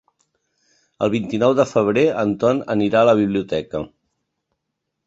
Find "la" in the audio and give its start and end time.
3.13-3.17